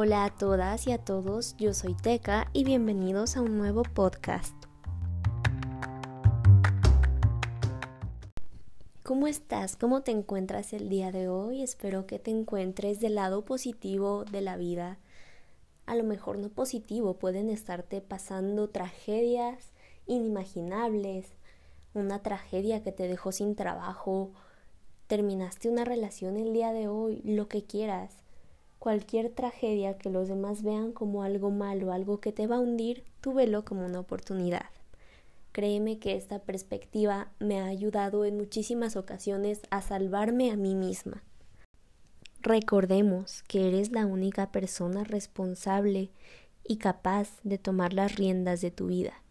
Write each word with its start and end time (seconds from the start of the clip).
Hola 0.00 0.26
a 0.26 0.30
todas 0.30 0.86
y 0.86 0.92
a 0.92 0.98
todos, 0.98 1.56
yo 1.56 1.74
soy 1.74 1.92
Teca 1.92 2.48
y 2.52 2.62
bienvenidos 2.62 3.36
a 3.36 3.40
un 3.40 3.58
nuevo 3.58 3.82
podcast. 3.82 4.54
¿Cómo 9.02 9.26
estás? 9.26 9.74
¿Cómo 9.74 10.02
te 10.02 10.12
encuentras 10.12 10.72
el 10.72 10.88
día 10.88 11.10
de 11.10 11.26
hoy? 11.26 11.64
Espero 11.64 12.06
que 12.06 12.20
te 12.20 12.30
encuentres 12.30 13.00
del 13.00 13.16
lado 13.16 13.44
positivo 13.44 14.24
de 14.24 14.40
la 14.40 14.56
vida. 14.56 14.98
A 15.86 15.96
lo 15.96 16.04
mejor 16.04 16.38
no 16.38 16.48
positivo, 16.48 17.14
pueden 17.14 17.50
estarte 17.50 18.00
pasando 18.00 18.68
tragedias 18.68 19.72
inimaginables, 20.06 21.26
una 21.92 22.22
tragedia 22.22 22.84
que 22.84 22.92
te 22.92 23.08
dejó 23.08 23.32
sin 23.32 23.56
trabajo, 23.56 24.30
terminaste 25.08 25.68
una 25.68 25.84
relación 25.84 26.36
el 26.36 26.52
día 26.52 26.72
de 26.72 26.86
hoy, 26.86 27.20
lo 27.24 27.48
que 27.48 27.64
quieras. 27.64 28.27
Cualquier 28.88 29.28
tragedia 29.28 29.98
que 29.98 30.08
los 30.08 30.28
demás 30.28 30.62
vean 30.62 30.92
como 30.92 31.22
algo 31.22 31.50
malo, 31.50 31.92
algo 31.92 32.22
que 32.22 32.32
te 32.32 32.46
va 32.46 32.56
a 32.56 32.60
hundir, 32.60 33.04
tú 33.20 33.34
velo 33.34 33.62
como 33.62 33.84
una 33.84 34.00
oportunidad. 34.00 34.70
Créeme 35.52 35.98
que 35.98 36.16
esta 36.16 36.38
perspectiva 36.38 37.30
me 37.38 37.60
ha 37.60 37.66
ayudado 37.66 38.24
en 38.24 38.38
muchísimas 38.38 38.96
ocasiones 38.96 39.60
a 39.68 39.82
salvarme 39.82 40.50
a 40.50 40.56
mí 40.56 40.74
misma. 40.74 41.22
Recordemos 42.40 43.42
que 43.42 43.68
eres 43.68 43.92
la 43.92 44.06
única 44.06 44.52
persona 44.52 45.04
responsable 45.04 46.10
y 46.66 46.78
capaz 46.78 47.28
de 47.44 47.58
tomar 47.58 47.92
las 47.92 48.16
riendas 48.16 48.62
de 48.62 48.70
tu 48.70 48.86
vida. 48.86 49.22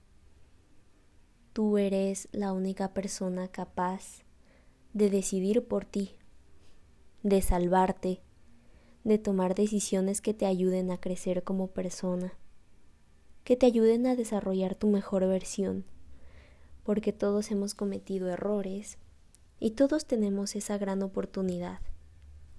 Tú 1.53 1.79
eres 1.79 2.29
la 2.31 2.53
única 2.53 2.93
persona 2.93 3.47
capaz 3.47 4.21
de 4.93 5.09
decidir 5.09 5.67
por 5.67 5.83
ti, 5.83 6.11
de 7.23 7.41
salvarte, 7.41 8.21
de 9.07 9.17
tomar 9.17 9.55
decisiones 9.55 10.19
que 10.19 10.33
te 10.33 10.45
ayuden 10.45 10.91
a 10.91 10.99
crecer 10.99 11.41
como 11.43 11.67
persona, 11.67 12.33
que 13.45 13.55
te 13.55 13.65
ayuden 13.65 14.05
a 14.05 14.17
desarrollar 14.17 14.75
tu 14.75 14.89
mejor 14.89 15.25
versión, 15.25 15.85
porque 16.83 17.13
todos 17.13 17.49
hemos 17.51 17.73
cometido 17.73 18.27
errores 18.27 18.97
y 19.61 19.71
todos 19.71 20.07
tenemos 20.07 20.57
esa 20.57 20.77
gran 20.77 21.03
oportunidad. 21.03 21.79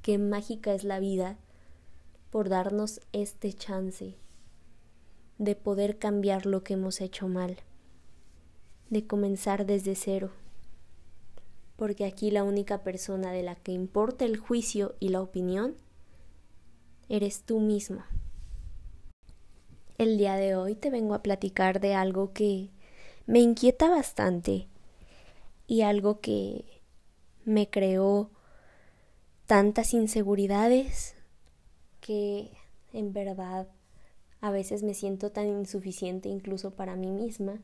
Qué 0.00 0.16
mágica 0.16 0.72
es 0.72 0.84
la 0.84 1.00
vida 1.00 1.36
por 2.30 2.48
darnos 2.48 3.02
este 3.12 3.52
chance 3.52 4.14
de 5.36 5.54
poder 5.54 5.98
cambiar 5.98 6.46
lo 6.46 6.64
que 6.64 6.72
hemos 6.72 7.02
hecho 7.02 7.28
mal, 7.28 7.58
de 8.88 9.06
comenzar 9.06 9.66
desde 9.66 9.94
cero, 9.94 10.30
porque 11.76 12.06
aquí 12.06 12.30
la 12.30 12.42
única 12.42 12.82
persona 12.84 13.32
de 13.32 13.42
la 13.42 13.54
que 13.54 13.72
importa 13.72 14.24
el 14.24 14.38
juicio 14.38 14.94
y 14.98 15.10
la 15.10 15.20
opinión 15.20 15.76
eres 17.08 17.42
tú 17.42 17.60
mismo. 17.60 18.02
El 19.96 20.18
día 20.18 20.36
de 20.36 20.54
hoy 20.54 20.74
te 20.74 20.90
vengo 20.90 21.14
a 21.14 21.22
platicar 21.22 21.80
de 21.80 21.94
algo 21.94 22.32
que 22.32 22.70
me 23.26 23.40
inquieta 23.40 23.88
bastante 23.88 24.68
y 25.66 25.82
algo 25.82 26.20
que 26.20 26.64
me 27.44 27.68
creó 27.68 28.30
tantas 29.46 29.94
inseguridades 29.94 31.14
que 32.00 32.52
en 32.92 33.12
verdad 33.12 33.68
a 34.40 34.50
veces 34.50 34.82
me 34.82 34.94
siento 34.94 35.32
tan 35.32 35.48
insuficiente 35.48 36.28
incluso 36.28 36.70
para 36.70 36.94
mí 36.96 37.10
misma, 37.10 37.60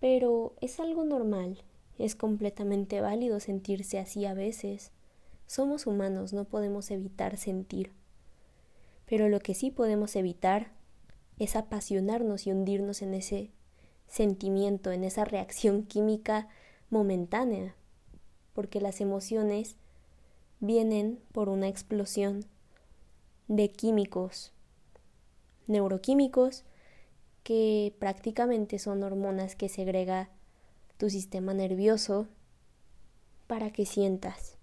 pero 0.00 0.54
es 0.60 0.80
algo 0.80 1.04
normal, 1.04 1.62
es 1.98 2.14
completamente 2.14 3.00
válido 3.00 3.40
sentirse 3.40 3.98
así 3.98 4.24
a 4.24 4.34
veces. 4.34 4.92
Somos 5.46 5.86
humanos, 5.86 6.32
no 6.32 6.44
podemos 6.44 6.90
evitar 6.90 7.36
sentir. 7.36 7.97
Pero 9.08 9.28
lo 9.28 9.40
que 9.40 9.54
sí 9.54 9.70
podemos 9.70 10.14
evitar 10.16 10.72
es 11.38 11.56
apasionarnos 11.56 12.46
y 12.46 12.52
hundirnos 12.52 13.02
en 13.02 13.14
ese 13.14 13.50
sentimiento, 14.06 14.92
en 14.92 15.04
esa 15.04 15.24
reacción 15.24 15.82
química 15.84 16.48
momentánea, 16.90 17.74
porque 18.54 18.80
las 18.80 19.00
emociones 19.00 19.76
vienen 20.60 21.20
por 21.32 21.48
una 21.48 21.68
explosión 21.68 22.44
de 23.46 23.70
químicos, 23.70 24.52
neuroquímicos, 25.66 26.64
que 27.44 27.94
prácticamente 27.98 28.78
son 28.78 29.02
hormonas 29.02 29.56
que 29.56 29.68
segrega 29.68 30.28
tu 30.98 31.08
sistema 31.08 31.54
nervioso 31.54 32.26
para 33.46 33.70
que 33.70 33.86
sientas. 33.86 34.58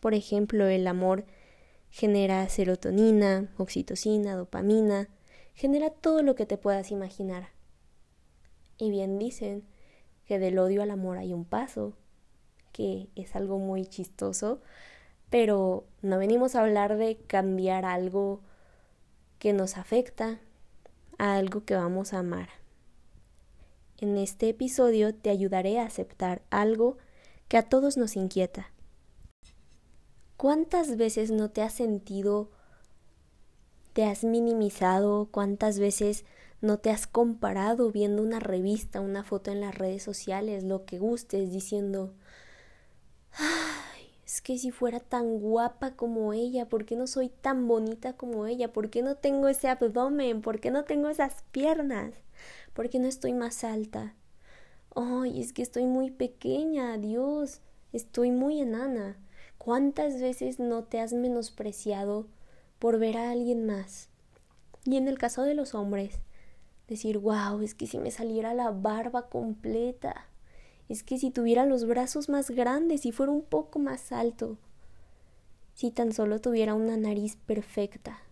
Por 0.00 0.14
ejemplo, 0.14 0.66
el 0.66 0.86
amor 0.86 1.24
genera 1.90 2.48
serotonina, 2.48 3.52
oxitocina, 3.58 4.36
dopamina, 4.36 5.08
genera 5.54 5.90
todo 5.90 6.22
lo 6.22 6.34
que 6.34 6.46
te 6.46 6.56
puedas 6.56 6.90
imaginar. 6.90 7.48
Y 8.78 8.90
bien 8.90 9.18
dicen 9.18 9.64
que 10.24 10.38
del 10.38 10.58
odio 10.58 10.82
al 10.82 10.90
amor 10.90 11.18
hay 11.18 11.32
un 11.32 11.44
paso, 11.44 11.94
que 12.72 13.08
es 13.16 13.34
algo 13.36 13.58
muy 13.58 13.84
chistoso, 13.84 14.60
pero 15.28 15.84
no 16.02 16.18
venimos 16.18 16.54
a 16.54 16.62
hablar 16.62 16.96
de 16.96 17.16
cambiar 17.16 17.84
algo 17.84 18.40
que 19.38 19.52
nos 19.52 19.76
afecta 19.76 20.40
a 21.18 21.36
algo 21.36 21.64
que 21.64 21.74
vamos 21.74 22.12
a 22.12 22.20
amar. 22.20 22.48
En 23.98 24.16
este 24.16 24.48
episodio 24.48 25.14
te 25.14 25.30
ayudaré 25.30 25.78
a 25.78 25.84
aceptar 25.84 26.42
algo 26.50 26.96
que 27.48 27.58
a 27.58 27.68
todos 27.68 27.96
nos 27.96 28.16
inquieta, 28.16 28.70
¿Cuántas 30.40 30.96
veces 30.96 31.30
no 31.30 31.50
te 31.50 31.60
has 31.60 31.74
sentido, 31.74 32.48
te 33.92 34.04
has 34.04 34.24
minimizado? 34.24 35.28
¿Cuántas 35.30 35.78
veces 35.78 36.24
no 36.62 36.78
te 36.78 36.88
has 36.88 37.06
comparado 37.06 37.90
viendo 37.90 38.22
una 38.22 38.40
revista, 38.40 39.02
una 39.02 39.22
foto 39.22 39.50
en 39.50 39.60
las 39.60 39.74
redes 39.74 40.02
sociales, 40.02 40.64
lo 40.64 40.86
que 40.86 40.98
gustes, 40.98 41.52
diciendo, 41.52 42.14
ay, 43.32 44.08
es 44.24 44.40
que 44.40 44.56
si 44.56 44.70
fuera 44.70 44.98
tan 44.98 45.40
guapa 45.40 45.94
como 45.94 46.32
ella, 46.32 46.70
¿por 46.70 46.86
qué 46.86 46.96
no 46.96 47.06
soy 47.06 47.28
tan 47.28 47.68
bonita 47.68 48.14
como 48.14 48.46
ella? 48.46 48.72
¿Por 48.72 48.88
qué 48.88 49.02
no 49.02 49.16
tengo 49.16 49.46
ese 49.46 49.68
abdomen? 49.68 50.40
¿Por 50.40 50.58
qué 50.58 50.70
no 50.70 50.84
tengo 50.84 51.10
esas 51.10 51.44
piernas? 51.52 52.14
¿Por 52.72 52.88
qué 52.88 52.98
no 52.98 53.08
estoy 53.08 53.34
más 53.34 53.62
alta? 53.62 54.14
Ay, 54.96 55.38
es 55.42 55.52
que 55.52 55.60
estoy 55.60 55.84
muy 55.84 56.10
pequeña, 56.10 56.96
Dios, 56.96 57.60
estoy 57.92 58.30
muy 58.30 58.58
enana. 58.62 59.18
¿Cuántas 59.62 60.18
veces 60.18 60.58
no 60.58 60.84
te 60.84 61.00
has 61.00 61.12
menospreciado 61.12 62.26
por 62.78 62.98
ver 62.98 63.18
a 63.18 63.30
alguien 63.30 63.66
más? 63.66 64.08
Y 64.86 64.96
en 64.96 65.06
el 65.06 65.18
caso 65.18 65.42
de 65.42 65.52
los 65.52 65.74
hombres, 65.74 66.18
decir, 66.88 67.18
wow, 67.18 67.60
es 67.60 67.74
que 67.74 67.86
si 67.86 67.98
me 67.98 68.10
saliera 68.10 68.54
la 68.54 68.70
barba 68.70 69.28
completa, 69.28 70.28
es 70.88 71.02
que 71.02 71.18
si 71.18 71.30
tuviera 71.30 71.66
los 71.66 71.84
brazos 71.86 72.30
más 72.30 72.50
grandes 72.50 73.04
y 73.04 73.12
fuera 73.12 73.32
un 73.32 73.42
poco 73.42 73.78
más 73.78 74.12
alto, 74.12 74.56
si 75.74 75.90
tan 75.90 76.14
solo 76.14 76.40
tuviera 76.40 76.72
una 76.72 76.96
nariz 76.96 77.36
perfecta. 77.36 78.22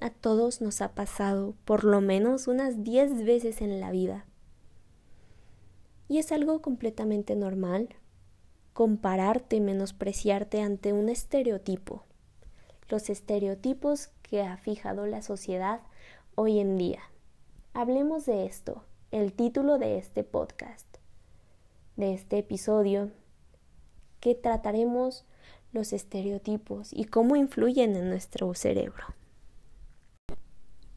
A 0.00 0.08
todos 0.08 0.62
nos 0.62 0.80
ha 0.80 0.94
pasado 0.94 1.56
por 1.66 1.84
lo 1.84 2.00
menos 2.00 2.48
unas 2.48 2.84
diez 2.84 3.22
veces 3.22 3.60
en 3.60 3.80
la 3.80 3.90
vida. 3.90 4.24
Y 6.08 6.16
es 6.16 6.32
algo 6.32 6.62
completamente 6.62 7.36
normal 7.36 7.94
compararte 8.74 9.56
y 9.56 9.60
menospreciarte 9.60 10.60
ante 10.60 10.92
un 10.92 11.08
estereotipo. 11.08 12.02
Los 12.88 13.08
estereotipos 13.08 14.08
que 14.22 14.42
ha 14.42 14.56
fijado 14.56 15.06
la 15.06 15.22
sociedad 15.22 15.80
hoy 16.34 16.58
en 16.58 16.76
día. 16.76 17.00
Hablemos 17.72 18.26
de 18.26 18.46
esto, 18.46 18.84
el 19.12 19.32
título 19.32 19.78
de 19.78 19.96
este 19.96 20.24
podcast, 20.24 20.86
de 21.96 22.14
este 22.14 22.38
episodio, 22.38 23.12
que 24.18 24.34
trataremos 24.34 25.24
los 25.72 25.92
estereotipos 25.92 26.92
y 26.92 27.04
cómo 27.04 27.36
influyen 27.36 27.94
en 27.94 28.10
nuestro 28.10 28.52
cerebro. 28.54 29.04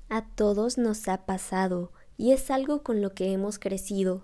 A 0.09 0.25
todos 0.25 0.79
nos 0.79 1.07
ha 1.07 1.27
pasado 1.27 1.91
y 2.17 2.31
es 2.31 2.49
algo 2.49 2.81
con 2.81 3.03
lo 3.03 3.13
que 3.13 3.31
hemos 3.33 3.59
crecido 3.59 4.23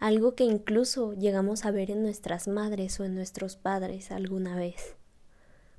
algo 0.00 0.34
que 0.34 0.44
incluso 0.44 1.12
llegamos 1.12 1.66
a 1.66 1.70
ver 1.70 1.90
en 1.90 2.02
nuestras 2.02 2.48
madres 2.48 2.98
o 2.98 3.04
en 3.04 3.14
nuestros 3.14 3.56
padres 3.56 4.10
alguna 4.10 4.56
vez, 4.56 4.96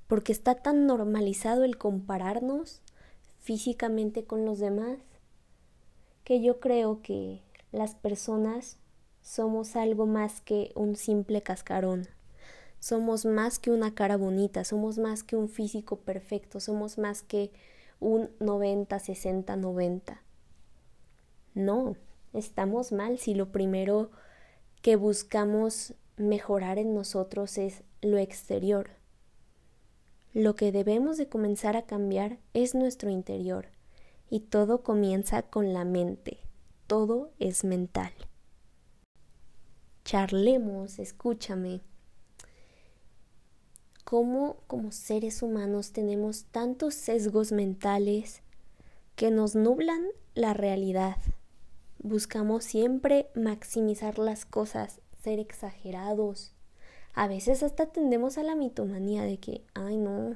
porque 0.07 0.31
está 0.31 0.53
tan 0.55 0.85
normalizado 0.85 1.63
el 1.63 1.77
compararnos 1.77 2.81
físicamente 3.39 4.23
con 4.23 4.45
los 4.45 4.59
demás, 4.59 4.99
que 6.23 6.39
yo 6.39 6.59
creo 6.59 7.01
que 7.01 7.41
las 7.71 7.95
personas 7.95 8.77
somos 9.23 9.75
algo 9.75 10.05
más 10.05 10.39
que 10.39 10.71
un 10.75 10.95
simple 10.95 11.41
cascarón, 11.41 12.07
somos 12.79 13.25
más 13.25 13.57
que 13.57 13.71
una 13.71 13.95
cara 13.95 14.17
bonita, 14.17 14.63
somos 14.65 14.99
más 14.99 15.23
que 15.23 15.35
un 15.35 15.49
físico 15.49 15.97
perfecto, 15.97 16.59
somos 16.59 16.99
más 16.99 17.23
que 17.23 17.51
un 17.99 18.29
90, 18.39 18.99
60, 18.99 19.55
90. 19.55 20.21
No, 21.53 21.95
estamos 22.33 22.91
mal 22.91 23.17
si 23.19 23.33
lo 23.33 23.51
primero 23.51 24.11
que 24.81 24.95
buscamos 24.95 25.93
mejorar 26.17 26.77
en 26.77 26.93
nosotros 26.93 27.57
es 27.57 27.83
lo 28.01 28.17
exterior. 28.17 28.91
Lo 30.33 30.55
que 30.55 30.71
debemos 30.71 31.17
de 31.17 31.27
comenzar 31.27 31.75
a 31.75 31.85
cambiar 31.85 32.39
es 32.53 32.73
nuestro 32.73 33.09
interior 33.09 33.67
y 34.29 34.39
todo 34.39 34.81
comienza 34.81 35.43
con 35.43 35.73
la 35.73 35.83
mente. 35.83 36.39
Todo 36.87 37.31
es 37.39 37.63
mental. 37.63 38.13
Charlemos, 40.05 40.99
escúchame. 40.99 41.81
¿Cómo 44.03 44.57
como 44.67 44.91
seres 44.91 45.41
humanos 45.41 45.91
tenemos 45.91 46.45
tantos 46.45 46.95
sesgos 46.95 47.51
mentales 47.51 48.41
que 49.15 49.31
nos 49.31 49.55
nublan 49.55 50.03
la 50.33 50.53
realidad? 50.53 51.17
Buscamos 52.03 52.63
siempre 52.63 53.29
maximizar 53.35 54.17
las 54.17 54.43
cosas, 54.43 55.01
ser 55.21 55.37
exagerados. 55.37 56.51
A 57.13 57.27
veces 57.27 57.61
hasta 57.61 57.91
tendemos 57.91 58.39
a 58.39 58.43
la 58.43 58.55
mitomanía 58.55 59.21
de 59.21 59.37
que, 59.37 59.63
ay 59.75 59.97
no, 59.97 60.35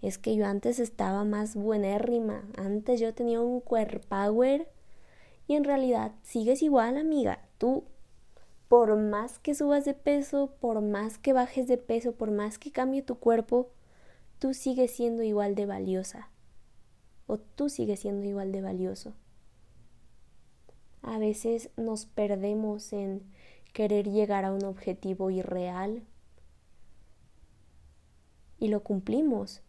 es 0.00 0.16
que 0.16 0.34
yo 0.34 0.46
antes 0.46 0.78
estaba 0.78 1.24
más 1.24 1.54
buenérrima, 1.54 2.48
antes 2.56 2.98
yo 2.98 3.12
tenía 3.12 3.42
un 3.42 3.60
power 3.60 4.70
y 5.46 5.54
en 5.54 5.64
realidad 5.64 6.12
sigues 6.22 6.62
igual, 6.62 6.96
amiga. 6.96 7.46
Tú, 7.58 7.84
por 8.66 8.96
más 8.96 9.38
que 9.38 9.54
subas 9.54 9.84
de 9.84 9.92
peso, 9.92 10.54
por 10.60 10.80
más 10.80 11.18
que 11.18 11.34
bajes 11.34 11.68
de 11.68 11.76
peso, 11.76 12.12
por 12.12 12.30
más 12.30 12.58
que 12.58 12.72
cambie 12.72 13.02
tu 13.02 13.16
cuerpo, 13.16 13.68
tú 14.38 14.54
sigues 14.54 14.92
siendo 14.92 15.22
igual 15.24 15.54
de 15.54 15.66
valiosa. 15.66 16.30
O 17.26 17.36
tú 17.36 17.68
sigues 17.68 18.00
siendo 18.00 18.26
igual 18.26 18.50
de 18.50 18.62
valioso. 18.62 19.12
A 21.02 21.18
veces 21.18 21.70
nos 21.76 22.06
perdemos 22.06 22.92
en 22.92 23.22
querer 23.72 24.08
llegar 24.08 24.44
a 24.44 24.52
un 24.52 24.64
objetivo 24.64 25.30
irreal 25.30 26.02
y 28.58 28.68
lo 28.68 28.82
cumplimos. 28.82 29.62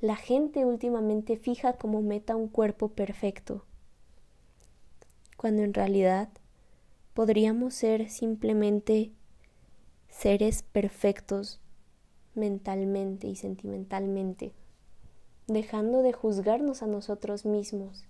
La 0.00 0.16
gente 0.16 0.64
últimamente 0.64 1.36
fija 1.36 1.74
como 1.74 2.02
meta 2.02 2.36
un 2.36 2.48
cuerpo 2.48 2.88
perfecto, 2.88 3.64
cuando 5.36 5.62
en 5.62 5.74
realidad 5.74 6.28
podríamos 7.14 7.74
ser 7.74 8.10
simplemente 8.10 9.10
seres 10.08 10.62
perfectos 10.62 11.60
mentalmente 12.34 13.26
y 13.26 13.36
sentimentalmente, 13.36 14.52
dejando 15.46 16.02
de 16.02 16.12
juzgarnos 16.12 16.82
a 16.82 16.86
nosotros 16.86 17.46
mismos, 17.46 18.04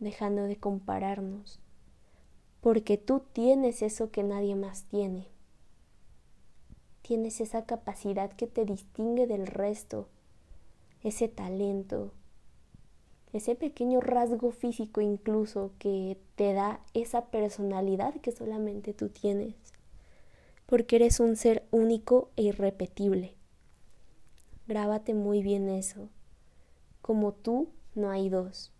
dejando 0.00 0.42
de 0.42 0.56
compararnos, 0.56 1.60
porque 2.62 2.96
tú 2.96 3.22
tienes 3.34 3.82
eso 3.82 4.10
que 4.10 4.22
nadie 4.22 4.54
más 4.56 4.84
tiene. 4.84 5.26
Tienes 7.02 7.42
esa 7.42 7.66
capacidad 7.66 8.32
que 8.32 8.46
te 8.46 8.64
distingue 8.64 9.26
del 9.26 9.46
resto 9.46 10.08
ese 11.02 11.28
talento, 11.28 12.12
ese 13.32 13.54
pequeño 13.54 14.00
rasgo 14.00 14.52
físico 14.52 15.00
incluso 15.00 15.72
que 15.78 16.16
te 16.36 16.52
da 16.52 16.80
esa 16.94 17.26
personalidad 17.26 18.14
que 18.20 18.30
solamente 18.30 18.94
tú 18.94 19.08
tienes, 19.08 19.54
porque 20.66 20.96
eres 20.96 21.18
un 21.18 21.36
ser 21.36 21.66
único 21.70 22.30
e 22.36 22.42
irrepetible. 22.42 23.34
Grábate 24.68 25.12
muy 25.12 25.42
bien 25.42 25.68
eso. 25.68 26.08
Como 27.00 27.32
tú 27.32 27.68
no 27.96 28.10
hay 28.10 28.28
dos. 28.28 28.70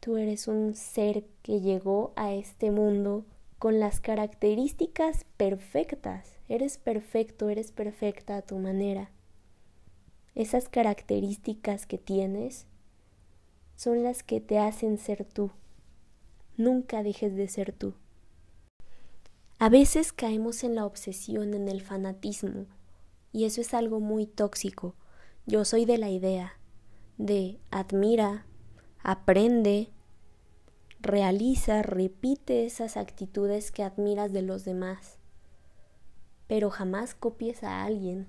Tú 0.00 0.16
eres 0.16 0.48
un 0.48 0.74
ser 0.74 1.24
que 1.42 1.60
llegó 1.60 2.12
a 2.16 2.32
este 2.32 2.70
mundo 2.70 3.24
con 3.58 3.80
las 3.80 4.00
características 4.00 5.24
perfectas. 5.36 6.36
Eres 6.48 6.78
perfecto, 6.78 7.48
eres 7.48 7.72
perfecta 7.72 8.36
a 8.36 8.42
tu 8.42 8.58
manera 8.58 9.10
esas 10.38 10.68
características 10.68 11.84
que 11.84 11.98
tienes 11.98 12.66
son 13.74 14.04
las 14.04 14.22
que 14.22 14.40
te 14.40 14.60
hacen 14.60 14.96
ser 14.96 15.24
tú. 15.24 15.50
Nunca 16.56 17.02
dejes 17.02 17.34
de 17.34 17.48
ser 17.48 17.72
tú. 17.72 17.94
A 19.58 19.68
veces 19.68 20.12
caemos 20.12 20.62
en 20.62 20.76
la 20.76 20.86
obsesión, 20.86 21.54
en 21.54 21.68
el 21.68 21.82
fanatismo, 21.82 22.66
y 23.32 23.46
eso 23.46 23.60
es 23.60 23.74
algo 23.74 23.98
muy 23.98 24.26
tóxico. 24.26 24.94
Yo 25.44 25.64
soy 25.64 25.84
de 25.84 25.98
la 25.98 26.08
idea 26.08 26.52
de 27.16 27.58
admira, 27.72 28.46
aprende, 29.02 29.90
realiza, 31.00 31.82
repite 31.82 32.66
esas 32.66 32.96
actitudes 32.96 33.70
que 33.70 33.82
admiras 33.82 34.32
de 34.32 34.42
los 34.42 34.64
demás, 34.64 35.18
pero 36.46 36.70
jamás 36.70 37.14
copies 37.14 37.62
a 37.62 37.84
alguien 37.84 38.26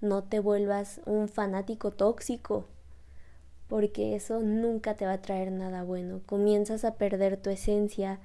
no 0.00 0.22
te 0.22 0.38
vuelvas 0.38 1.00
un 1.06 1.28
fanático 1.28 1.90
tóxico, 1.90 2.66
porque 3.66 4.14
eso 4.14 4.40
nunca 4.40 4.94
te 4.94 5.06
va 5.06 5.14
a 5.14 5.22
traer 5.22 5.50
nada 5.50 5.82
bueno. 5.82 6.20
Comienzas 6.24 6.84
a 6.84 6.94
perder 6.94 7.36
tu 7.36 7.50
esencia, 7.50 8.20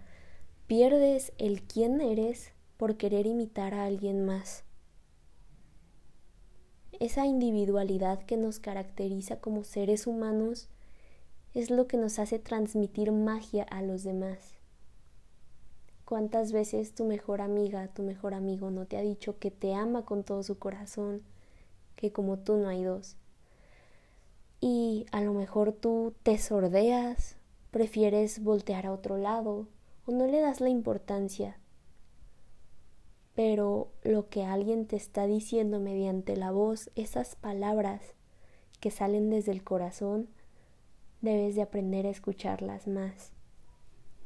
pierdes 0.68 1.34
el 1.38 1.64
quién 1.64 2.00
eres 2.00 2.52
por 2.78 2.96
querer 2.96 3.26
imitar 3.26 3.74
a 3.74 3.86
alguien 3.86 4.24
más. 4.26 4.64
Esa 7.00 7.26
individualidad 7.26 8.20
que 8.20 8.38
nos 8.38 8.60
caracteriza 8.60 9.42
como 9.42 9.64
seres 9.64 10.06
humanos 10.06 10.70
es 11.54 11.70
lo 11.70 11.88
que 11.88 11.98
nos 11.98 12.20
hace 12.20 12.40
transmitir 12.40 13.12
magia 13.12 13.64
a 13.64 13.82
los 13.82 14.04
demás. 14.04 14.58
¿Cuántas 16.06 16.52
veces 16.52 16.94
tu 16.94 17.06
mejor 17.06 17.42
amiga, 17.42 17.88
tu 17.88 18.04
mejor 18.04 18.34
amigo 18.34 18.72
no 18.72 18.86
te 18.86 18.98
ha 18.98 19.02
dicho 19.02 19.40
que 19.40 19.52
te 19.52 19.74
ama 19.74 20.06
con 20.06 20.24
todo 20.24 20.44
su 20.44 20.60
corazón, 20.60 21.24
que 21.96 22.12
como 22.12 22.40
tú 22.40 22.58
no 22.58 22.68
hay 22.68 22.84
dos. 22.84 23.16
Y 24.60 25.06
a 25.12 25.22
lo 25.22 25.34
mejor 25.34 25.74
tú 25.74 26.14
te 26.24 26.38
sordeas, 26.38 27.38
prefieres 27.72 28.44
voltear 28.44 28.86
a 28.86 28.94
otro 28.94 29.18
lado 29.18 29.68
o 30.06 30.12
no 30.12 30.28
le 30.28 30.40
das 30.40 30.62
la 30.62 30.70
importancia. 30.70 31.58
Pero 33.36 33.92
lo 34.04 34.30
que 34.30 34.44
alguien 34.44 34.86
te 34.86 34.96
está 34.96 35.26
diciendo 35.26 35.80
mediante 35.80 36.36
la 36.36 36.52
voz, 36.52 36.92
esas 36.96 37.36
palabras 37.36 38.14
que 38.80 38.92
salen 38.92 39.30
desde 39.30 39.52
el 39.52 39.64
corazón, 39.64 40.30
debes 41.24 41.56
de 41.56 41.62
aprender 41.62 42.06
a 42.06 42.10
escucharlas 42.10 42.86
más. 42.86 43.32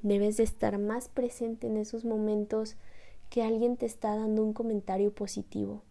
Debes 0.01 0.37
de 0.37 0.43
estar 0.43 0.79
más 0.79 1.09
presente 1.09 1.67
en 1.67 1.77
esos 1.77 2.05
momentos 2.05 2.75
que 3.29 3.43
alguien 3.43 3.77
te 3.77 3.85
está 3.85 4.15
dando 4.15 4.43
un 4.43 4.51
comentario 4.51 5.13
positivo. 5.13 5.83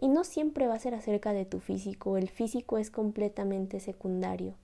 Y 0.00 0.08
no 0.08 0.24
siempre 0.24 0.66
va 0.66 0.74
a 0.74 0.80
ser 0.80 0.94
acerca 0.96 1.32
de 1.32 1.44
tu 1.44 1.60
físico, 1.60 2.16
el 2.16 2.28
físico 2.28 2.76
es 2.76 2.90
completamente 2.90 3.78
secundario. 3.78 4.56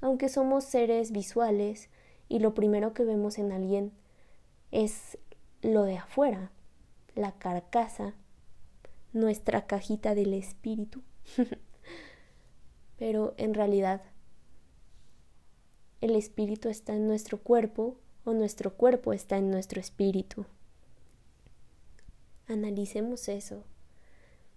Aunque 0.00 0.28
somos 0.28 0.64
seres 0.64 1.12
visuales 1.12 1.88
y 2.28 2.40
lo 2.40 2.54
primero 2.54 2.92
que 2.92 3.04
vemos 3.04 3.38
en 3.38 3.52
alguien 3.52 3.92
es 4.72 5.16
lo 5.62 5.84
de 5.84 5.98
afuera, 5.98 6.50
la 7.14 7.30
carcasa, 7.38 8.14
nuestra 9.12 9.68
cajita 9.68 10.16
del 10.16 10.34
espíritu. 10.34 11.02
Pero 12.98 13.34
en 13.36 13.54
realidad 13.54 14.02
el 16.04 16.16
espíritu 16.16 16.68
está 16.68 16.94
en 16.94 17.06
nuestro 17.06 17.38
cuerpo 17.38 17.96
o 18.26 18.34
nuestro 18.34 18.74
cuerpo 18.74 19.14
está 19.14 19.38
en 19.38 19.50
nuestro 19.50 19.80
espíritu. 19.80 20.44
Analicemos 22.46 23.26
eso 23.28 23.64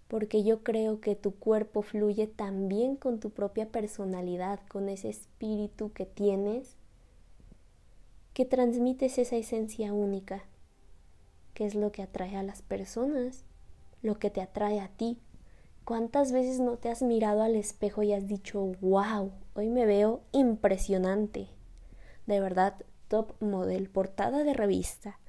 porque 0.09 0.43
yo 0.43 0.61
creo 0.61 0.99
que 0.99 1.15
tu 1.15 1.35
cuerpo 1.35 1.83
fluye 1.83 2.27
también 2.27 2.97
con 2.97 3.21
tu 3.21 3.29
propia 3.29 3.69
personalidad, 3.69 4.59
con 4.67 4.89
ese 4.89 5.07
espíritu 5.07 5.93
que 5.93 6.05
tienes, 6.05 6.75
que 8.33 8.43
transmites 8.43 9.17
esa 9.17 9.37
esencia 9.37 9.93
única, 9.93 10.43
que 11.53 11.65
es 11.65 11.75
lo 11.75 11.93
que 11.93 12.03
atrae 12.03 12.35
a 12.35 12.43
las 12.43 12.61
personas, 12.61 13.45
lo 14.01 14.19
que 14.19 14.29
te 14.29 14.41
atrae 14.41 14.81
a 14.81 14.89
ti. 14.89 15.17
¿Cuántas 15.85 16.33
veces 16.33 16.59
no 16.59 16.75
te 16.75 16.89
has 16.89 17.01
mirado 17.01 17.41
al 17.41 17.55
espejo 17.55 18.03
y 18.03 18.11
has 18.11 18.27
dicho, 18.27 18.59
wow, 18.81 19.31
hoy 19.57 19.69
me 19.69 19.85
veo 19.85 20.21
impresionante? 20.31 21.49
De 22.25 22.39
verdad, 22.39 22.75
top 23.07 23.33
model, 23.41 23.89
portada 23.89 24.43
de 24.43 24.53
revista. 24.53 25.19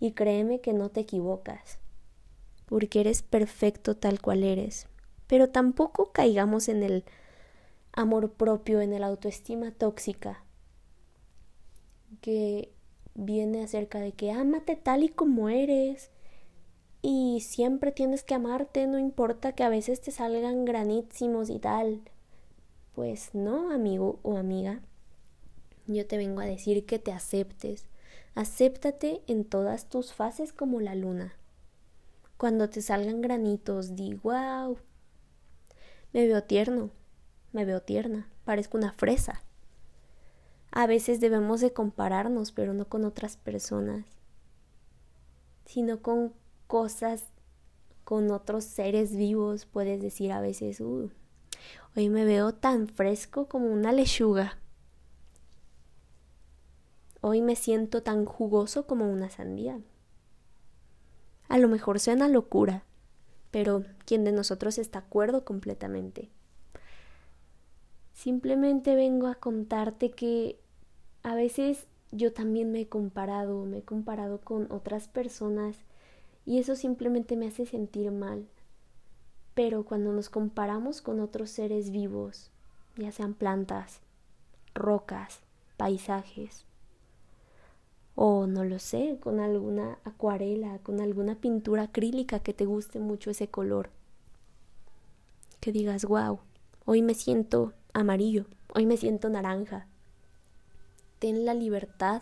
Y 0.00 0.12
créeme 0.12 0.60
que 0.60 0.72
no 0.72 0.90
te 0.90 1.00
equivocas 1.00 1.78
porque 2.66 3.00
eres 3.00 3.22
perfecto 3.22 3.96
tal 3.96 4.20
cual 4.20 4.42
eres. 4.42 4.88
Pero 5.26 5.48
tampoco 5.50 6.12
caigamos 6.12 6.68
en 6.68 6.82
el 6.82 7.04
amor 7.92 8.32
propio, 8.32 8.80
en 8.80 8.92
el 8.92 9.02
autoestima 9.02 9.70
tóxica, 9.70 10.44
que 12.20 12.72
viene 13.14 13.64
acerca 13.64 14.00
de 14.00 14.12
que 14.12 14.30
ámate 14.30 14.76
tal 14.76 15.02
y 15.02 15.08
como 15.08 15.48
eres 15.48 16.10
y 17.02 17.40
siempre 17.40 17.92
tienes 17.92 18.22
que 18.22 18.34
amarte, 18.34 18.86
no 18.86 18.98
importa 18.98 19.52
que 19.52 19.62
a 19.62 19.68
veces 19.68 20.00
te 20.00 20.10
salgan 20.10 20.64
granísimos 20.64 21.50
y 21.50 21.58
tal. 21.58 22.02
Pues 22.96 23.34
no, 23.34 23.72
amigo 23.72 24.20
o 24.22 24.38
amiga. 24.38 24.80
Yo 25.86 26.06
te 26.06 26.16
vengo 26.16 26.40
a 26.40 26.46
decir 26.46 26.86
que 26.86 26.98
te 26.98 27.12
aceptes. 27.12 27.84
Acéptate 28.34 29.20
en 29.26 29.44
todas 29.44 29.90
tus 29.90 30.14
fases 30.14 30.54
como 30.54 30.80
la 30.80 30.94
luna 30.94 31.34
Cuando 32.38 32.70
te 32.70 32.80
salgan 32.80 33.20
granitos, 33.20 33.96
di, 33.96 34.14
wow, 34.14 34.78
me 36.14 36.26
veo 36.26 36.42
tierno, 36.44 36.88
me 37.52 37.66
veo 37.66 37.82
tierna, 37.82 38.30
parezco 38.46 38.78
una 38.78 38.92
fresa. 38.92 39.42
A 40.70 40.86
veces 40.86 41.20
debemos 41.20 41.60
de 41.60 41.74
compararnos, 41.74 42.50
pero 42.50 42.72
no 42.72 42.88
con 42.88 43.04
otras 43.04 43.36
personas, 43.36 44.06
sino 45.66 46.00
con 46.00 46.32
cosas, 46.66 47.24
con 48.04 48.30
otros 48.30 48.64
seres 48.64 49.14
vivos. 49.14 49.66
Puedes 49.66 50.00
decir 50.00 50.32
a 50.32 50.40
veces, 50.40 50.80
uh, 50.80 51.10
hoy 51.96 52.08
me 52.08 52.24
veo 52.24 52.54
tan 52.54 52.88
fresco 52.88 53.48
como 53.48 53.66
una 53.66 53.92
lechuga. 53.92 54.58
Hoy 57.20 57.42
me 57.42 57.56
siento 57.56 58.02
tan 58.02 58.24
jugoso 58.24 58.86
como 58.86 59.10
una 59.10 59.30
sandía. 59.30 59.80
A 61.48 61.58
lo 61.58 61.68
mejor 61.68 62.00
suena 62.00 62.28
locura, 62.28 62.84
pero 63.50 63.84
¿quién 64.04 64.24
de 64.24 64.32
nosotros 64.32 64.78
está 64.78 65.00
acuerdo 65.00 65.44
completamente? 65.44 66.30
Simplemente 68.12 68.94
vengo 68.94 69.26
a 69.26 69.34
contarte 69.34 70.10
que 70.10 70.58
a 71.22 71.34
veces 71.34 71.86
yo 72.12 72.32
también 72.32 72.72
me 72.72 72.82
he 72.82 72.88
comparado, 72.88 73.64
me 73.64 73.78
he 73.78 73.82
comparado 73.82 74.40
con 74.40 74.70
otras 74.70 75.08
personas 75.08 75.76
y 76.44 76.58
eso 76.58 76.76
simplemente 76.76 77.36
me 77.36 77.46
hace 77.46 77.66
sentir 77.66 78.10
mal. 78.10 78.46
Pero 79.56 79.84
cuando 79.84 80.12
nos 80.12 80.28
comparamos 80.28 81.00
con 81.00 81.18
otros 81.18 81.48
seres 81.48 81.90
vivos, 81.90 82.50
ya 82.96 83.10
sean 83.10 83.32
plantas, 83.32 84.00
rocas, 84.74 85.40
paisajes, 85.78 86.66
o 88.14 88.46
no 88.46 88.64
lo 88.64 88.78
sé, 88.78 89.16
con 89.18 89.40
alguna 89.40 89.98
acuarela, 90.04 90.78
con 90.80 91.00
alguna 91.00 91.36
pintura 91.36 91.84
acrílica 91.84 92.40
que 92.40 92.52
te 92.52 92.66
guste 92.66 93.00
mucho 93.00 93.30
ese 93.30 93.48
color. 93.48 93.88
Que 95.60 95.72
digas, 95.72 96.04
wow, 96.04 96.40
hoy 96.84 97.00
me 97.00 97.14
siento 97.14 97.72
amarillo, 97.94 98.44
hoy 98.74 98.84
me 98.84 98.98
siento 98.98 99.30
naranja. 99.30 99.86
Ten 101.18 101.46
la 101.46 101.54
libertad 101.54 102.20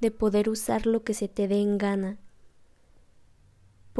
de 0.00 0.10
poder 0.10 0.48
usar 0.48 0.86
lo 0.86 1.04
que 1.04 1.12
se 1.12 1.28
te 1.28 1.48
dé 1.48 1.60
en 1.60 1.76
gana. 1.76 2.16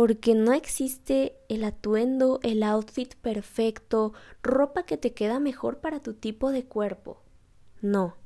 Porque 0.01 0.35
no 0.35 0.55
existe 0.55 1.37
el 1.51 1.63
atuendo, 1.63 2.41
el 2.43 2.63
outfit 2.63 3.15
perfecto, 3.17 4.15
ropa 4.43 4.85
que 4.85 4.97
te 4.97 5.13
queda 5.13 5.41
mejor 5.41 5.81
para 5.81 6.01
tu 6.01 6.15
tipo 6.15 6.53
de 6.53 6.65
cuerpo. 6.65 7.21
No 7.83 8.17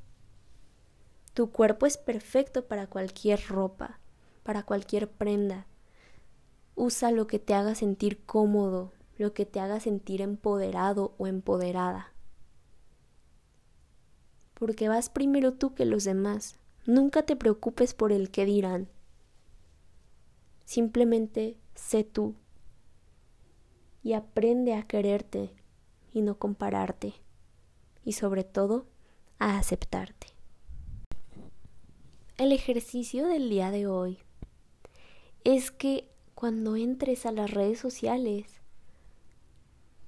tu 1.34 1.50
cuerpo 1.50 1.84
es 1.84 1.98
perfecto 1.98 2.66
para 2.66 2.86
cualquier 2.86 3.44
ropa, 3.48 3.98
para 4.44 4.62
cualquier 4.62 5.10
prenda. 5.10 5.66
Usa 6.76 7.10
lo 7.10 7.26
que 7.26 7.40
te 7.40 7.54
haga 7.54 7.74
sentir 7.74 8.24
cómodo, 8.24 8.92
lo 9.18 9.34
que 9.34 9.44
te 9.44 9.58
haga 9.58 9.80
sentir 9.80 10.22
empoderado 10.22 11.14
o 11.18 11.26
empoderada. 11.26 12.12
Porque 14.54 14.88
vas 14.88 15.10
primero 15.10 15.54
tú 15.54 15.74
que 15.74 15.84
los 15.84 16.04
demás. 16.04 16.56
Nunca 16.86 17.24
te 17.24 17.34
preocupes 17.34 17.94
por 17.94 18.12
el 18.12 18.30
que 18.30 18.44
dirán. 18.44 18.88
Simplemente 20.64 21.58
sé 21.74 22.04
tú 22.04 22.34
y 24.02 24.12
aprende 24.12 24.74
a 24.74 24.86
quererte 24.86 25.54
y 26.12 26.22
no 26.22 26.38
compararte 26.38 27.14
y 28.04 28.12
sobre 28.12 28.44
todo 28.44 28.86
a 29.38 29.58
aceptarte. 29.58 30.28
El 32.36 32.52
ejercicio 32.52 33.26
del 33.26 33.48
día 33.48 33.70
de 33.70 33.86
hoy 33.86 34.18
es 35.44 35.70
que 35.70 36.10
cuando 36.34 36.76
entres 36.76 37.26
a 37.26 37.32
las 37.32 37.50
redes 37.50 37.78
sociales, 37.78 38.60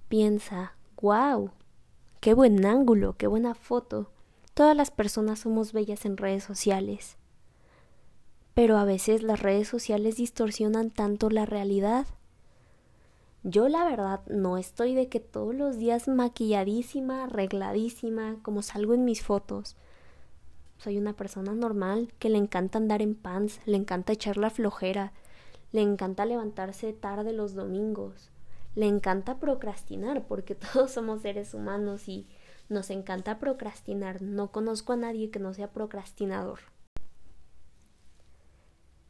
piensa, 0.08 0.76
wow, 1.00 1.52
qué 2.20 2.35
buen 2.35 2.66
ángulo, 2.66 3.16
qué 3.16 3.26
buena 3.26 3.54
foto. 3.54 4.11
Todas 4.54 4.76
las 4.76 4.90
personas 4.90 5.40
somos 5.40 5.73
bellas 5.73 6.04
en 6.04 6.16
redes 6.16 6.42
sociales. 6.44 7.16
Pero 8.57 8.77
a 8.77 8.85
veces 8.85 9.23
las 9.23 9.41
redes 9.41 9.69
sociales 9.69 10.17
distorsionan 10.17 10.91
tanto 10.91 11.31
la 11.31 11.47
realidad. 11.47 12.07
Yo 13.45 13.69
la 13.69 13.85
verdad 13.85 14.23
no 14.27 14.59
estoy 14.59 14.97
de 14.97 15.09
que 15.09 15.21
todos 15.21 15.55
los 15.55 15.79
días 15.79 16.09
maquilladísima, 16.09 17.23
arregladísima, 17.23 18.39
como 18.43 18.63
salgo 18.63 18.95
en 18.95 19.05
mis 19.05 19.23
fotos 19.23 19.77
soy 20.79 20.99
una 20.99 21.15
persona 21.15 21.53
normal 21.55 22.13
que 22.19 22.29
le 22.29 22.39
encanta 22.39 22.79
andar 22.79 23.01
en 23.01 23.15
pants, 23.15 23.61
le 23.65 23.77
encanta 23.77 24.13
echar 24.13 24.37
la 24.37 24.51
flojera, 24.51 25.13
le 25.73 25.81
encanta 25.81 26.27
levantarse 26.27 26.93
tarde 26.93 27.33
los 27.33 27.55
domingos, 27.55 28.31
le 28.75 28.87
encanta 28.87 29.39
procrastinar 29.39 30.27
porque 30.27 30.55
todos 30.73 30.91
somos 30.91 31.23
seres 31.23 31.55
humanos 31.55 32.09
y 32.09 32.27
nos 32.69 32.91
encanta 32.91 33.39
procrastinar. 33.39 34.23
No 34.23 34.51
conozco 34.51 34.93
a 34.93 34.97
nadie 34.97 35.31
que 35.31 35.39
no 35.39 35.55
sea 35.55 35.73
procrastinador. 35.73 36.75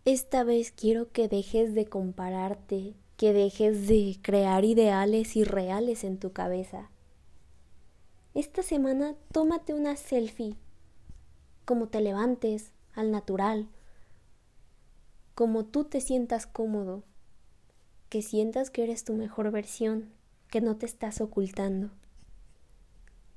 Esta 0.06 0.44
vez 0.44 0.70
quiero 0.70 1.10
que 1.10 1.26
dejes 1.26 1.74
de 1.74 1.86
compararte, 1.86 2.94
que 3.16 3.32
dejes 3.32 3.88
de 3.88 4.16
crear 4.22 4.64
ideales 4.64 5.34
irreales 5.34 6.04
en 6.04 6.18
tu 6.18 6.32
cabeza. 6.32 6.92
Esta 8.32 8.62
semana 8.62 9.16
tómate 9.32 9.74
una 9.74 9.96
selfie 9.96 10.54
como 11.64 11.88
te 11.88 12.00
levantes, 12.00 12.70
al 12.94 13.10
natural, 13.10 13.66
como 15.34 15.64
tú 15.64 15.82
te 15.82 16.00
sientas 16.00 16.46
cómodo, 16.46 17.02
que 18.08 18.22
sientas 18.22 18.70
que 18.70 18.84
eres 18.84 19.02
tu 19.02 19.12
mejor 19.12 19.50
versión, 19.50 20.12
que 20.48 20.60
no 20.60 20.76
te 20.76 20.86
estás 20.86 21.20
ocultando. 21.20 21.90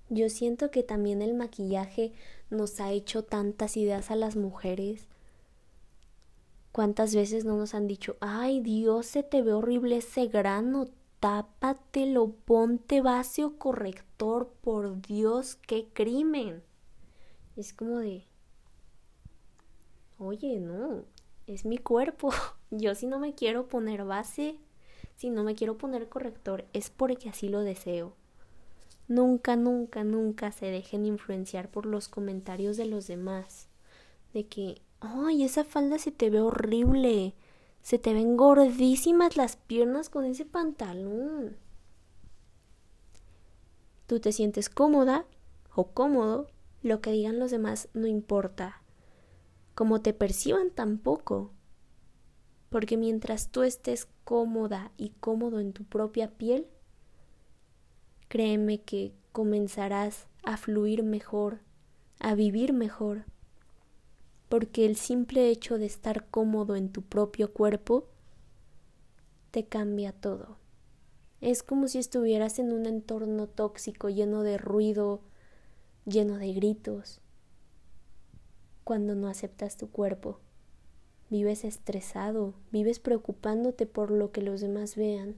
Yo 0.09 0.29
siento 0.29 0.69
que 0.69 0.83
también 0.83 1.23
el 1.23 1.33
maquillaje 1.33 2.11
nos 2.51 2.79
ha 2.79 2.91
hecho 2.91 3.23
tantas 3.23 3.75
ideas 3.75 4.11
a 4.11 4.15
las 4.15 4.35
mujeres. 4.35 5.07
¿Cuántas 6.79 7.13
veces 7.13 7.43
no 7.43 7.57
nos 7.57 7.74
han 7.74 7.88
dicho, 7.88 8.15
ay 8.21 8.62
Dios, 8.62 9.05
se 9.05 9.21
te 9.21 9.41
ve 9.41 9.51
horrible 9.51 9.98
ese 9.98 10.27
grano, 10.27 10.86
tápatelo, 11.19 12.31
ponte 12.45 13.01
base 13.01 13.43
o 13.43 13.57
corrector, 13.57 14.53
por 14.62 15.01
Dios, 15.01 15.57
qué 15.67 15.89
crimen? 15.91 16.63
Es 17.57 17.74
como 17.74 17.98
de, 17.98 18.24
oye, 20.19 20.62
no, 20.62 21.03
es 21.48 21.65
mi 21.65 21.77
cuerpo. 21.77 22.31
Yo 22.71 22.95
si 22.95 23.07
no 23.07 23.19
me 23.19 23.36
quiero 23.36 23.67
poner 23.67 24.05
base, 24.05 24.55
si 25.17 25.31
no 25.31 25.43
me 25.43 25.55
quiero 25.55 25.77
poner 25.77 26.07
corrector, 26.07 26.63
es 26.71 26.89
porque 26.89 27.27
así 27.27 27.50
lo 27.50 27.59
deseo. 27.59 28.13
Nunca, 29.09 29.57
nunca, 29.57 30.05
nunca 30.05 30.53
se 30.53 30.67
dejen 30.67 31.05
influenciar 31.05 31.69
por 31.69 31.86
los 31.86 32.07
comentarios 32.07 32.77
de 32.77 32.86
los 32.86 33.05
demás. 33.05 33.67
De 34.31 34.48
que, 34.48 34.81
ay, 35.00 35.44
esa 35.44 35.63
falda 35.63 35.98
se 35.98 36.12
te 36.12 36.29
ve 36.29 36.41
horrible. 36.41 37.36
Se 37.82 37.98
te 37.98 38.13
ven 38.13 38.38
gordísimas 38.38 39.38
las 39.38 39.56
piernas 39.56 40.10
con 40.10 40.25
ese 40.25 40.46
pantalón. 40.46 41.58
Tú 44.06 44.20
te 44.20 44.32
sientes 44.32 44.70
cómoda 44.70 45.25
o 45.75 45.91
cómodo 45.91 46.48
lo 46.82 47.01
que 47.01 47.12
digan 47.12 47.39
los 47.39 47.51
demás 47.51 47.89
no 47.94 48.08
importa. 48.08 48.82
Como 49.75 50.01
te 50.01 50.13
perciban 50.13 50.72
tampoco. 50.72 51.51
Porque 52.70 52.98
mientras 52.98 53.50
tú 53.50 53.63
estés 53.63 54.08
cómoda 54.24 54.91
y 54.98 55.10
cómodo 55.20 55.60
en 55.60 55.74
tu 55.74 55.84
propia 55.84 56.32
piel, 56.38 56.68
créeme 58.27 58.82
que 58.82 59.13
comenzarás 59.32 60.27
a 60.44 60.58
fluir 60.58 61.03
mejor, 61.03 61.62
a 62.20 62.36
vivir 62.36 62.74
mejor. 62.74 63.25
Porque 64.50 64.86
el 64.86 64.96
simple 64.96 65.50
hecho 65.50 65.77
de 65.77 65.86
estar 65.86 66.27
cómodo 66.27 66.75
en 66.75 66.89
tu 66.89 67.03
propio 67.03 67.53
cuerpo 67.53 68.08
te 69.51 69.65
cambia 69.65 70.12
todo. 70.12 70.58
Es 71.41 71.63
como 71.63 71.88
si 71.88 72.00
estuvieras 72.00 72.60
en 72.60 72.74
un 72.74 72.86
entorno 72.86 73.48
tóxico 73.48 74.10
lleno 74.10 74.44
de 74.44 74.58
ruido, 74.58 75.22
lleno 76.06 76.38
de 76.38 76.51
gritos, 76.53 77.22
cuando 78.84 79.15
no 79.15 79.27
aceptas 79.29 79.77
tu 79.77 79.89
cuerpo. 79.89 80.39
Vives 81.29 81.63
estresado, 81.63 82.56
vives 82.72 83.00
preocupándote 83.00 83.86
por 83.86 84.12
lo 84.12 84.32
que 84.32 84.41
los 84.41 84.62
demás 84.62 84.96
vean, 84.96 85.38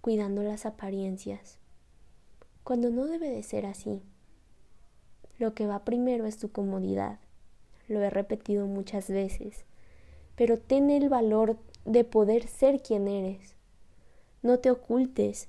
cuidando 0.00 0.42
las 0.42 0.66
apariencias, 0.66 1.58
cuando 2.64 2.90
no 2.90 3.06
debe 3.06 3.28
de 3.28 3.42
ser 3.42 3.66
así. 3.66 4.02
Lo 5.38 5.54
que 5.54 5.66
va 5.66 5.84
primero 5.84 6.26
es 6.26 6.38
tu 6.38 6.50
comodidad. 6.50 7.20
Lo 7.92 8.00
he 8.00 8.08
repetido 8.08 8.66
muchas 8.66 9.10
veces, 9.10 9.66
pero 10.34 10.58
ten 10.58 10.88
el 10.88 11.10
valor 11.10 11.58
de 11.84 12.04
poder 12.04 12.48
ser 12.48 12.80
quien 12.80 13.06
eres. 13.06 13.54
No 14.40 14.60
te 14.60 14.70
ocultes, 14.70 15.48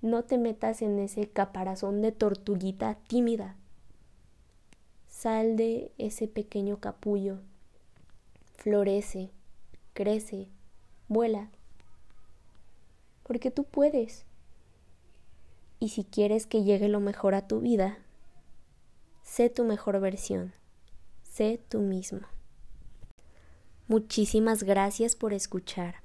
no 0.00 0.22
te 0.22 0.38
metas 0.38 0.82
en 0.82 1.00
ese 1.00 1.28
caparazón 1.28 2.00
de 2.00 2.12
tortuguita 2.12 2.96
tímida. 3.08 3.56
Sal 5.08 5.56
de 5.56 5.90
ese 5.98 6.28
pequeño 6.28 6.78
capullo. 6.78 7.40
Florece, 8.56 9.30
crece, 9.94 10.46
vuela. 11.08 11.50
Porque 13.24 13.50
tú 13.50 13.64
puedes. 13.64 14.26
Y 15.80 15.88
si 15.88 16.04
quieres 16.04 16.46
que 16.46 16.62
llegue 16.62 16.86
lo 16.88 17.00
mejor 17.00 17.34
a 17.34 17.48
tu 17.48 17.58
vida, 17.58 17.98
sé 19.24 19.50
tu 19.50 19.64
mejor 19.64 19.98
versión. 19.98 20.54
Sé 21.34 21.60
tú 21.68 21.80
mismo. 21.80 22.20
Muchísimas 23.88 24.62
gracias 24.62 25.16
por 25.16 25.32
escuchar. 25.32 25.96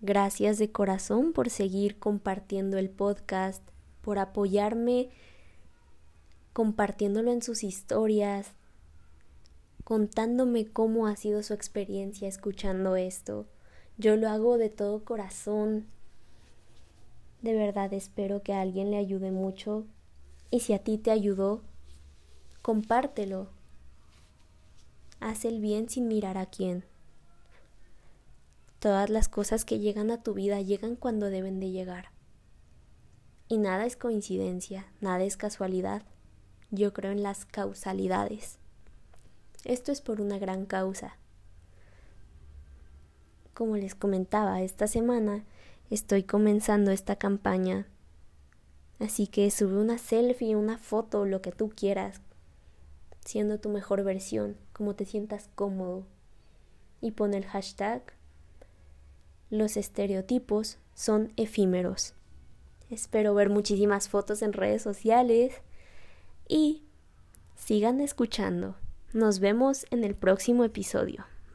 Gracias 0.00 0.56
de 0.56 0.72
corazón 0.72 1.34
por 1.34 1.50
seguir 1.50 1.98
compartiendo 1.98 2.78
el 2.78 2.88
podcast, 2.88 3.62
por 4.00 4.18
apoyarme 4.18 5.10
compartiéndolo 6.54 7.32
en 7.32 7.42
sus 7.42 7.62
historias, 7.62 8.54
contándome 9.84 10.64
cómo 10.64 11.06
ha 11.06 11.14
sido 11.14 11.42
su 11.42 11.52
experiencia 11.52 12.28
escuchando 12.28 12.96
esto. 12.96 13.44
Yo 13.98 14.16
lo 14.16 14.30
hago 14.30 14.56
de 14.56 14.70
todo 14.70 15.04
corazón. 15.04 15.84
De 17.42 17.52
verdad 17.52 17.92
espero 17.92 18.42
que 18.42 18.54
a 18.54 18.62
alguien 18.62 18.90
le 18.90 18.96
ayude 18.96 19.32
mucho 19.32 19.84
y 20.50 20.60
si 20.60 20.72
a 20.72 20.82
ti 20.82 20.96
te 20.96 21.10
ayudó, 21.10 21.60
compártelo. 22.62 23.57
Haz 25.20 25.44
el 25.44 25.60
bien 25.60 25.88
sin 25.88 26.06
mirar 26.06 26.38
a 26.38 26.46
quién. 26.46 26.84
Todas 28.78 29.10
las 29.10 29.28
cosas 29.28 29.64
que 29.64 29.80
llegan 29.80 30.12
a 30.12 30.22
tu 30.22 30.34
vida 30.34 30.60
llegan 30.60 30.94
cuando 30.94 31.30
deben 31.30 31.58
de 31.58 31.70
llegar. 31.70 32.10
Y 33.48 33.58
nada 33.58 33.84
es 33.86 33.96
coincidencia, 33.96 34.86
nada 35.00 35.24
es 35.24 35.36
casualidad. 35.36 36.02
Yo 36.70 36.92
creo 36.92 37.10
en 37.10 37.24
las 37.24 37.44
causalidades. 37.46 38.58
Esto 39.64 39.90
es 39.90 40.00
por 40.00 40.20
una 40.20 40.38
gran 40.38 40.66
causa. 40.66 41.16
Como 43.54 43.76
les 43.76 43.96
comentaba, 43.96 44.62
esta 44.62 44.86
semana 44.86 45.44
estoy 45.90 46.22
comenzando 46.22 46.92
esta 46.92 47.16
campaña. 47.16 47.88
Así 49.00 49.26
que 49.26 49.50
sube 49.50 49.80
una 49.80 49.98
selfie, 49.98 50.54
una 50.54 50.78
foto, 50.78 51.24
lo 51.24 51.42
que 51.42 51.50
tú 51.50 51.70
quieras, 51.74 52.20
siendo 53.24 53.58
tu 53.58 53.68
mejor 53.68 54.04
versión, 54.04 54.56
como 54.78 54.94
te 54.94 55.04
sientas 55.04 55.50
cómodo. 55.56 56.06
Y 57.00 57.10
pon 57.10 57.34
el 57.34 57.44
hashtag. 57.44 58.14
Los 59.50 59.76
estereotipos 59.76 60.78
son 60.94 61.32
efímeros. 61.36 62.14
Espero 62.88 63.34
ver 63.34 63.50
muchísimas 63.50 64.08
fotos 64.08 64.40
en 64.40 64.52
redes 64.52 64.80
sociales 64.80 65.52
y 66.48 66.84
sigan 67.56 68.00
escuchando. 68.00 68.76
Nos 69.12 69.40
vemos 69.40 69.84
en 69.90 70.04
el 70.04 70.14
próximo 70.14 70.62
episodio. 70.62 71.26